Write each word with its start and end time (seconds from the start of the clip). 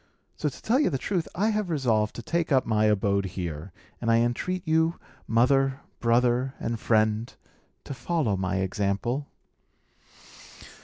So, 0.35 0.49
to 0.49 0.61
tell 0.63 0.79
you 0.79 0.89
the 0.89 0.97
truth, 0.97 1.27
I 1.35 1.49
have 1.51 1.69
resolved 1.69 2.15
to 2.15 2.23
take 2.23 2.51
up 2.51 2.65
my 2.65 2.85
abode 2.85 3.23
here; 3.37 3.71
and 4.01 4.09
I 4.09 4.17
entreat 4.17 4.67
you, 4.67 4.99
mother, 5.27 5.81
brother, 5.99 6.55
and 6.59 6.79
friend, 6.79 7.31
to 7.83 7.93
follow 7.93 8.35
my 8.35 8.55
example." 8.55 9.27